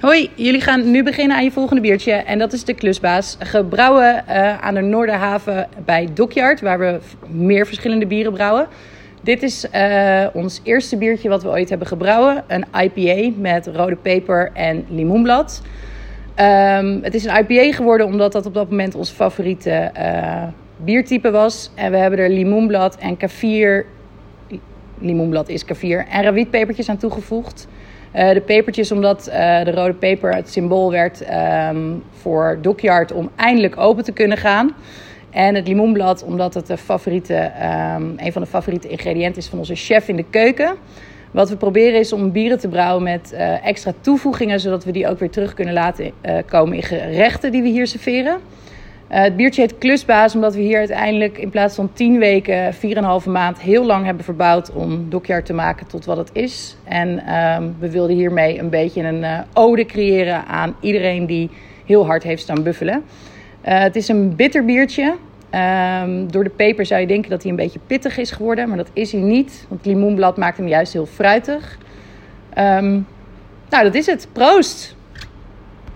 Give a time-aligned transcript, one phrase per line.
[0.00, 2.12] Hoi, jullie gaan nu beginnen aan je volgende biertje.
[2.12, 3.36] En dat is de Klusbaas.
[3.38, 8.66] Gebrouwen uh, aan de Noorderhaven bij Dockyard, waar we meer verschillende bieren brouwen.
[9.22, 12.44] Dit is uh, ons eerste biertje wat we ooit hebben gebrouwen.
[12.46, 15.62] Een IPA met rode peper en limoenblad.
[16.36, 20.42] Um, het is een IPA geworden omdat dat op dat moment ons favoriete uh,
[20.76, 21.70] biertype was.
[21.74, 23.86] En we hebben er limoenblad en kavier...
[25.00, 27.68] Limoenblad is kavier en rawietpepertjes aan toegevoegd.
[28.14, 31.22] Uh, de pepertjes omdat uh, de rode peper het symbool werd
[31.70, 34.74] um, voor Dockyard om eindelijk open te kunnen gaan.
[35.30, 37.50] En het limoenblad omdat het de favoriete,
[37.96, 40.74] um, een van de favoriete ingrediënten is van onze chef in de keuken.
[41.30, 45.08] Wat we proberen is om bieren te brouwen met uh, extra toevoegingen, zodat we die
[45.08, 46.12] ook weer terug kunnen laten
[46.46, 48.38] komen in gerechten die we hier serveren.
[49.10, 53.28] Uh, het biertje heet Klusbaas, omdat we hier uiteindelijk in plaats van 10 weken, 4,5
[53.28, 56.76] maand heel lang hebben verbouwd om Dockyard te maken tot wat het is.
[56.84, 61.50] En um, we wilden hiermee een beetje een uh, ode creëren aan iedereen die
[61.84, 63.04] heel hard heeft staan buffelen.
[63.68, 65.14] Uh, het is een bitter biertje.
[66.02, 68.76] Um, door de peper zou je denken dat hij een beetje pittig is geworden, maar
[68.76, 69.66] dat is hij niet.
[69.68, 71.78] Want het limoenblad maakt hem juist heel fruitig.
[72.58, 73.06] Um,
[73.68, 74.28] nou, dat is het.
[74.32, 74.96] Proost!